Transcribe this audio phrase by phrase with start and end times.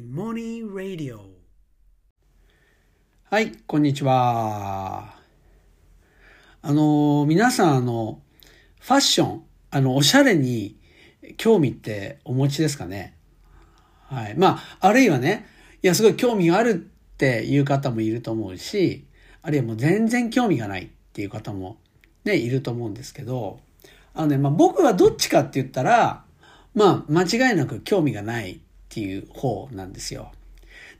[0.00, 1.24] モニーラディオ
[3.30, 5.16] はい、こんにちは。
[6.62, 8.22] あの、皆さん、あの、
[8.80, 9.42] ファッション、
[9.72, 10.76] あの、おしゃれに
[11.36, 13.16] 興味ってお持ちですかね？
[14.06, 14.36] はい。
[14.36, 15.46] まあ、あるいはね、
[15.82, 16.76] いや、すごい興味があるっ
[17.16, 19.04] ていう方もいると思うし、
[19.42, 21.78] あるいはもう全然興味がないっていう方も
[22.24, 23.58] ね、いると思うんですけど、
[24.14, 26.24] あのね、まあ僕はどっちかって言ったら、
[26.74, 28.60] まあ間違いなく興味がない
[28.98, 30.32] っていう方なんですよ。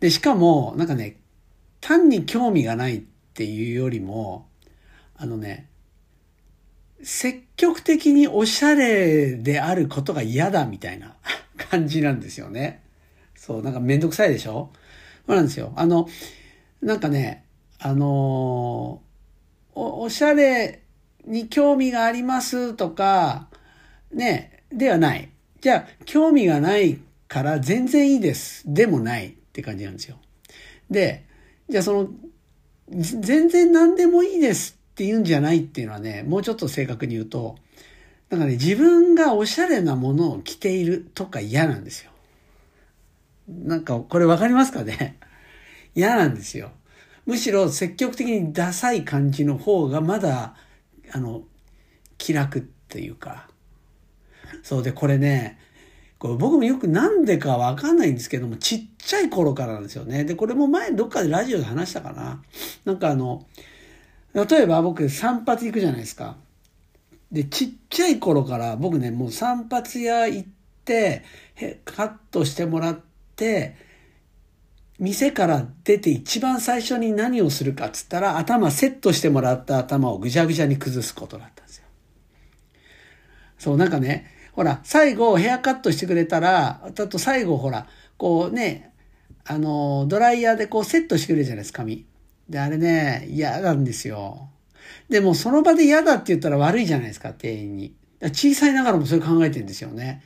[0.00, 1.16] で、しかも、なんかね、
[1.80, 4.46] 単に興味がないっていうよりも、
[5.16, 5.70] あのね、
[7.02, 11.16] 積極的におしゃれであることが嫌だみたいな
[11.56, 12.82] 感じなんですよね。
[13.34, 14.70] そう、なんかめんどくさいでしょ？
[15.26, 15.72] そうなんですよ。
[15.76, 16.06] あの、
[16.82, 17.44] なんかね、
[17.78, 19.00] あの
[19.74, 20.82] お、おしゃれ
[21.26, 23.48] に興味がありますとか、
[24.12, 25.30] ね、ではない。
[25.62, 26.98] じゃあ、興味がない
[27.28, 28.62] から全然いいです。
[28.66, 30.18] でもないって感じなんですよ。
[30.90, 31.24] で、
[31.68, 32.08] じゃあその、
[32.88, 37.56] 全然何でもいいですって言うんじゃないっていうのはね、もうちょっと正確に言うと、
[38.30, 42.10] なんかね、自分がおしゃれなものを着ているとか嫌なんですよ。
[43.48, 45.18] なんか、これわかりますかね？
[45.94, 46.72] 嫌なんですよ。
[47.24, 50.56] むしろ積極的にダサい感じの方がまだ、
[51.12, 51.42] あの、
[52.18, 53.48] 気楽っていうか。
[54.62, 55.58] そうで、これね、
[56.18, 60.24] これ僕もよくなんでかわかんないんですけども、ちっちゃい頃からなんですよね。
[60.24, 62.42] で、これも前どっかでラジオで話したかな。
[62.84, 63.46] なんかあの、
[64.32, 66.36] 例えば僕散髪行くじゃないですか。
[67.30, 70.48] で、ちっちゃい頃から僕ね、もう散髪屋行っ
[70.84, 71.22] て、
[71.84, 73.00] カットしてもらっ
[73.34, 73.76] て、
[74.98, 81.84] 店から出て一番最初に何をするかっつったら、頭セットしてもらった頭をぐちゃぐちゃに崩すことだったんですよ。
[83.58, 88.90] そう、なんかね、ほら、最後ヘアカットしてくれたら、あと最後ほら、こうね、
[89.44, 92.06] あの、ドライヤーでこうセットしてくれるじゃないですか、髪。
[92.48, 94.48] で、あれね、嫌なんですよ。
[95.10, 97.94] でもその場で嫌だって言ったら悪いじゃないですか、店員に。
[98.32, 100.22] 小さいながらもそれ考えてるんですよね。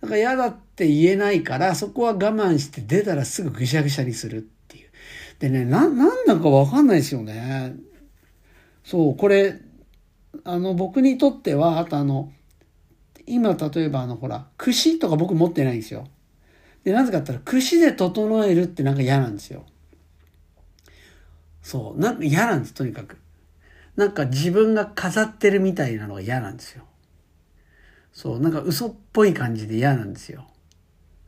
[0.00, 4.88] だから嫌だって言えないから、そこは我慢して出たらすぐぐしゃぐしゃにするっていう。
[5.40, 7.74] でね、な、なんだかわかんないですよね。
[8.84, 9.58] そう、これ、
[10.44, 12.30] あの、僕にとっては、あとあの、
[13.26, 16.06] 今例えばあの、ほら、串とか僕持ってないんですよ。
[16.84, 19.64] で、なぜかって言ったら、串で整えるってなんか嫌なんですよ。
[21.62, 23.18] そう、なんか嫌なんです、とにかく。
[23.96, 26.84] なんか自分が飾ってるみたいなのが嫌なんですよ。
[28.12, 30.46] そう、なんか嘘っぽい感じで嫌なんですよ。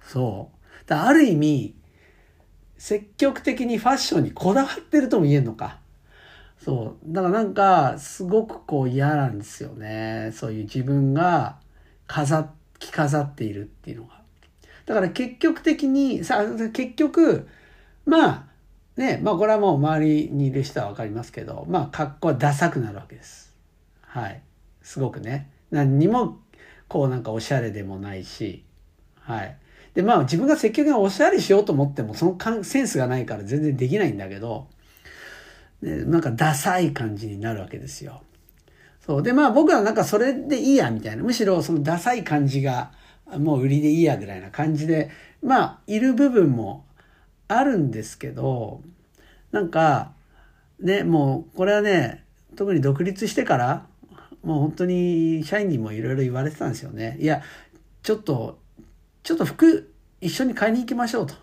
[0.03, 0.89] そう。
[0.89, 1.75] だある意味、
[2.77, 5.81] 積極的にファッションにこだわってるとも言えんのか。
[6.63, 7.13] そう。
[7.13, 10.33] だからなんか、すごくこう嫌なんですよね。
[10.35, 11.59] そういう自分が
[12.07, 14.21] 飾、着飾っているっていうのが。
[14.87, 17.49] だから結局的に、さ、結局、
[18.05, 18.47] まあ、
[18.97, 23.55] ね、まあこれはもう周りにいる人はわかりますけど、まあ格好はダサくなるわけです。
[24.01, 24.41] はい。
[24.83, 25.51] すごくね。
[25.71, 26.39] 何にも、
[26.89, 28.65] こうなんかおしゃれでもないし、
[29.21, 29.57] はい。
[29.95, 34.69] で、まあ自分が積極的におしゃれしようと思っても、その感センスがないから全然できないんだけど、
[35.83, 38.23] ね、なんかダサい感じになるわけですよ。
[39.07, 39.23] そう。
[39.23, 41.23] で、まあ僕はなんかそれでいいや、みたいな。
[41.23, 42.91] むしろそのダサい感じが、
[43.39, 45.11] もう売りでいいや、ぐらいな感じで、
[45.43, 46.85] まあ、いる部分も
[47.49, 48.83] あるんですけど、
[49.53, 50.13] なんか、
[50.81, 52.25] ね、もう、これはね、
[52.57, 53.87] 特に独立してから、
[54.43, 57.17] もう本当に社員にもいろいろ言われてたんですよね。
[57.21, 57.43] いや、
[58.03, 58.59] ちょっと、
[59.23, 61.35] ちょっと服一緒に買いに行きましょうと。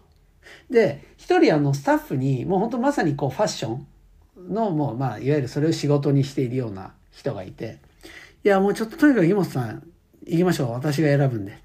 [0.70, 7.80] で、一人あのスタッフに、もう本当まさにこうファッションの、もうまあ、いわゆるそれを仕事にしているような人がいて、
[8.44, 9.84] いや、もうちょっととにかく井本さん
[10.26, 10.72] 行きましょう。
[10.72, 11.52] 私が選ぶんで。
[11.52, 11.56] っ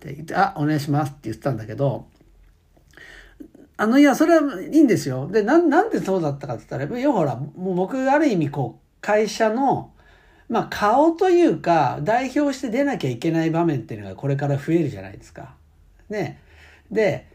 [0.00, 2.06] て言って、あ、お願いしますって言ってたんだけど、
[3.76, 5.28] あの、いや、それはいいんですよ。
[5.28, 9.92] で、なん、なんでそうだったかって言ったら、要はほら、もう僕、ある意味、こう、会社の、
[10.48, 15.56] まあ、顔というか、代表して出なきゃいけない場面っていうのがこれから増えるじゃないですか。
[16.08, 16.40] ね。
[16.90, 17.26] で、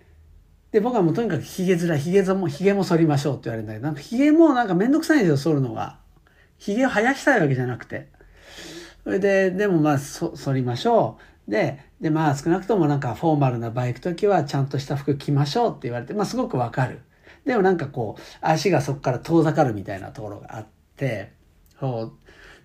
[0.71, 5.97] で、僕はもうとにかく髭面、髭も、髭も剃りましょうって言われるんだけど、なんか髭もなんかめんどくさいんですよ、剃るのが。
[6.59, 8.07] 髭を生やしたいわけじゃなくて。
[9.03, 11.17] それで、でもまあ、そ、剃りましょ
[11.47, 11.51] う。
[11.51, 17.01] で、で、まあ少なくともなんかフォーマルなバイク時はちゃんとした服着ましょうって言われて、まあすごくわかる。
[17.45, 21.31] でもなんかこう、足がそこから遠ざかるみたいなところがあって、
[21.79, 22.13] そ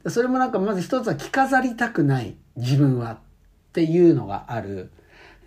[0.05, 0.11] う。
[0.11, 3.19] それもなんかまず一つは着飾りたくない自分はっ
[3.73, 4.91] ていうのがある。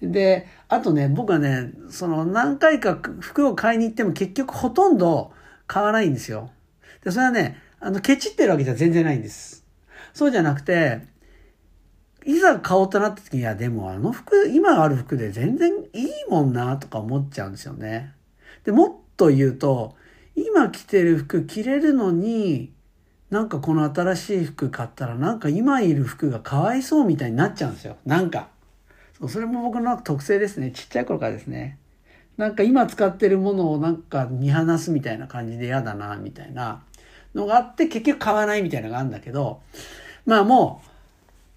[0.02, 5.32] で、あとね、僕はね、その何回か服を買いに行っても結局ほとんど
[5.68, 6.50] 買わないんですよ。
[7.04, 9.66] で、それはね、あの、ケチってるわけじゃ全然ないんです。
[10.14, 11.02] そうじゃなくて、
[12.26, 18.14] いざ買おうとなった時に、いや、でもあの服、今ある服で全然いいもんな、とか思っちゃうんですよね。
[18.64, 19.96] で、もっと言うと、
[20.36, 22.74] 今着てる服着れるのに、
[23.30, 27.98] なんかこの新しい服買ったらなんか今いる服がかわいそうみたいになっちゃうんですよ。
[28.06, 28.50] なんか。
[29.20, 30.72] そうそれも僕の特性ですね。
[30.72, 31.78] ちっちゃい頃からですね。
[32.38, 36.84] なんか今使ってるものをなんか見放すみたいな感じで嫌だな、みたいな
[37.36, 39.62] のがあって結局買わないみたいなのがあるんだけど、
[40.26, 40.82] まあも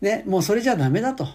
[0.02, 1.28] う、ね、もうそれじゃダメだと。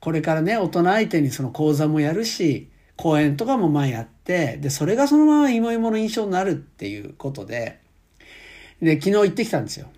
[0.00, 7.80] これからね、大人相手にその講座もやるし、講演とかもまあやって、で、それがそのまま芋芋の印象になるっていうことで、
[8.80, 9.88] で、昨日行ってきたんですよ。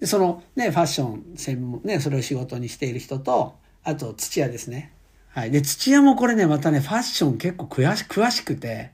[0.00, 4.92] で、そのね、ファッション専門、ね、それを仕事にしている人と、あと土屋ですね。
[5.28, 5.50] はい。
[5.50, 8.90] で、土屋もこれね、またね、ファッション結構詳し詳しくて、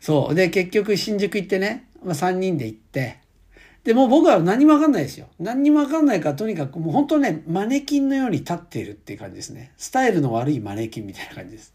[0.00, 0.34] そう。
[0.34, 3.18] で、結局新宿行ってね、まあ、3人で行って、
[3.84, 5.26] で、もう僕は何もわかんないですよ。
[5.38, 9.72] 何にもわかんないから、とにかくもう本当ね、マネキンのように立っているっていう感じですね。
[9.78, 11.74] スタイルの悪いマネキンみたいな感じです。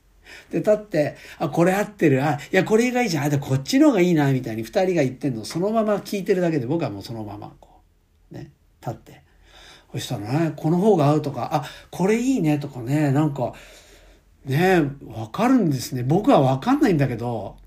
[0.51, 2.23] で、立って、あ、これ合ってる。
[2.23, 3.23] あ、いや、これがいいじゃん。
[3.25, 7.81] あ、で、こっちの方がいいな、みたいに二人が言ってんのそのまま聞いてるだけで、僕はもうそのまま、こ
[8.31, 8.51] う、ね、
[8.81, 9.23] 立って。
[9.91, 13.53] そしたらね、この方が合うとか、あ、これいいねとかね、なんか、
[14.45, 16.03] ね、わかるんですね。
[16.03, 17.57] 僕はわかんないんだけど、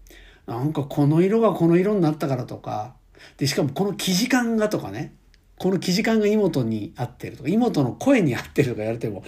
[0.49, 2.95] なんかこの色がこの色になったからとか、
[3.37, 5.13] で、しかもこの生地感がとかね、
[5.59, 9.23] この生地感が妹に合ってるとか、妹の声に合ってるとか言われても、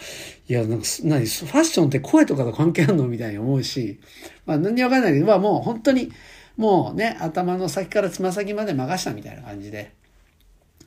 [0.49, 3.07] いや、なんか、何、ファッションって声とかと関係あるの？
[3.07, 4.01] みたいに思うし、
[4.47, 6.11] まあ何にわかんないけど、まあもう本当に、
[6.57, 9.93] もうね、頭の先からつま先まで任したみたいな感じで、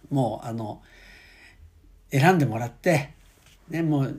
[0.09, 0.81] もうあの、
[2.09, 3.11] 選んでもらって、
[3.69, 4.15] ね、もう、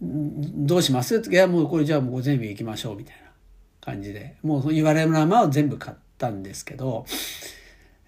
[0.00, 1.22] どうします？
[1.30, 3.23] いや、もうこれじゃあもう全部行きましょうみたいな。
[3.84, 7.04] 感じで、もう言われるままを全部買ったんですけど、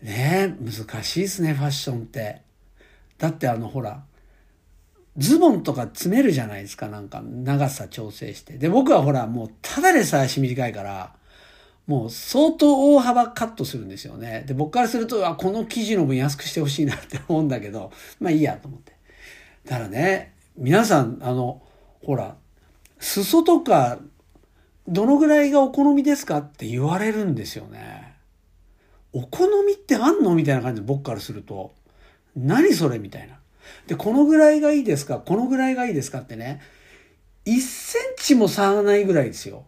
[0.02, 2.40] ね難しいですね、ファッションって。
[3.19, 4.02] だってあの、ほら、
[5.19, 8.56] ズボンとか詰めるじゃないですか、なんか長さ調整して。
[8.56, 11.14] で、僕はほら、もうただでさえ足短いから、
[11.87, 14.44] もう相当大幅カットするんですよね。
[14.46, 18.93] で、僕からすると、あ、この生地の分安くしてほしいなって思うんだけど、まあいいやと思って。
[19.64, 21.62] だからね、皆さん、あの、
[22.05, 22.37] ほら、
[22.99, 23.99] 裾とか、
[24.88, 28.15] どのぐらいがお好みですかって言われるんですよね。
[29.12, 31.75] お好みってあんのみたいな感じで僕からすると、
[32.37, 33.38] 何それみたいな。
[33.87, 36.61] で、このぐらいがいいですかこのぐらいがいいですかってね、
[37.47, 39.65] 1センチも差がないぐらいですよ。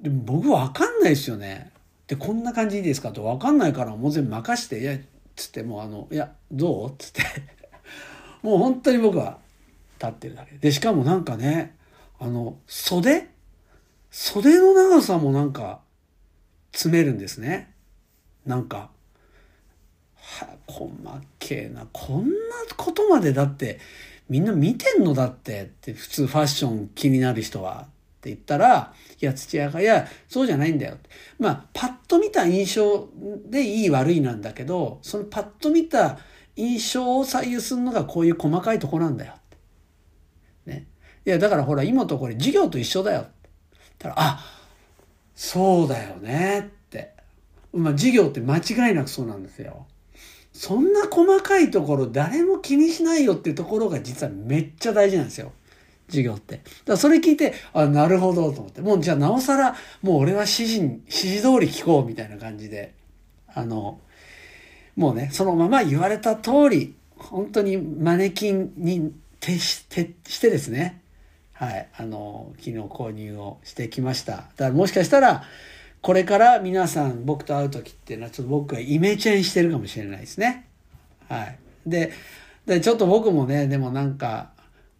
[0.00, 1.72] でも僕わかんないですよね。
[2.06, 4.96] で、こんな感じいいですかとわかんないからもう全部任して、いや、
[5.34, 6.94] つってもうあの、いや、どう？
[6.98, 7.22] つって
[8.42, 9.38] もう本当に僕は
[9.98, 10.56] 立ってるだけ。
[10.56, 11.76] で、しかもなんかね、
[12.18, 13.28] あの、袖？
[14.20, 15.78] 袖の長さもなんか、
[16.72, 17.72] 詰めるんですね。
[18.44, 18.90] なんか、
[20.16, 20.90] は、細
[21.38, 21.86] けえな。
[21.92, 22.32] こんな
[22.76, 23.78] ことまでだって、
[24.28, 27.84] みんな見てんのだってって普通ファッション気になる人はっ
[28.20, 30.96] て言ったら、いや、土屋が、いや、そうじゃないんだよ。
[31.38, 33.08] まあ、パッと見た印象
[33.46, 36.18] でいい悪いなんだけど、そのパッと見た
[36.56, 39.34] 印象を左右するのがこういう細かいとこなんだよ。
[40.66, 40.88] ね。
[41.24, 43.28] いや、だからほら、妹これ授業と一緒だよ。
[43.98, 44.44] たら、あ、
[45.34, 47.12] そうだよねって。
[47.72, 49.86] まあ、授業って間違いなくそうなんですよ。
[50.52, 55.52] そんな細かいところ誰も気にしないよっていうところが実はめっちゃ大事なんですよ。
[56.08, 56.56] 授業って。
[56.56, 58.80] だからそれ聞いて、あ、なるほどと思って。
[58.80, 62.94] もうじゃあなおさら、もう俺は指示、指示通り聞こうみたいな感じで、
[63.54, 64.00] あの、
[64.96, 71.00] もうね、そのまま言われた通り、本当にマネキンに徹し徹してですね、
[71.58, 74.32] はい、あの、昨日購入をしてきました。
[74.32, 75.42] だからもしかしたら、
[76.00, 80.68] これから皆さん僕と会う時っていうのはちょっと僕がイメチェンしてるかもしれないですね。
[81.28, 81.58] はい。
[81.84, 82.12] で、
[82.64, 84.50] でちょっと僕もね、でもなんか、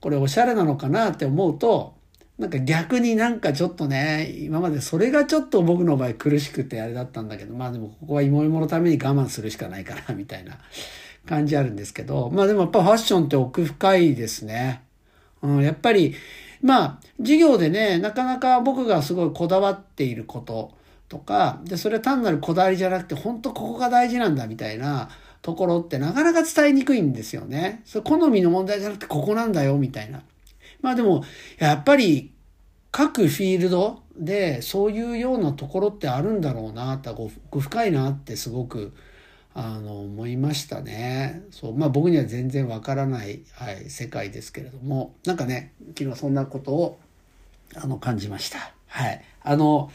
[0.00, 1.94] これおしゃれなのかなって思うと、
[2.38, 10.58] なんか逆になんかちょっとね、今までそれがちょっと僕の場合苦しくてあれだったんだけど、まあでもここは芋芋のために我慢するしかないかな、みたいな
[11.24, 14.82] 感じあるんですけど、まあでもやっぱファッションって奥深いですね。
[15.42, 16.16] うん、やっぱり、
[16.62, 20.72] まあ、授業でね、なかなか僕がすごいこだわっていること
[21.08, 25.08] とか、で、それ単なるこだわりじゃなくて、本当ここが大事なんだみたいな
[25.42, 27.82] ところってなかなか伝えにくいんですよね。
[27.84, 30.22] それ好みの問題じゃなくて、ここなんだよみたいな。
[30.80, 31.24] まあでも、
[31.58, 32.32] やっぱり、
[32.90, 38.92] 各フィールドでそういうようなところってあるんだろうな、って奥深いなってすごく
[39.60, 41.42] あの思いましたね。
[41.50, 47.00] そうまあ僕には全然わからない、はい、世界ですけれどもなんかね昨日そんなことを
[47.74, 48.72] あの感じました。
[48.86, 49.90] はい、あの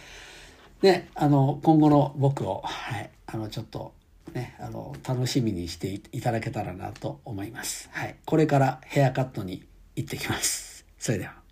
[0.82, 3.93] ねあの今後の僕を、はい、あのちょっと
[4.34, 7.89] ね、あの、楽しみにしていただけたらなと思います。
[7.91, 8.15] はい。
[8.25, 9.63] これからヘアカットに
[9.96, 10.86] 行ってきます。
[10.98, 11.43] それでは。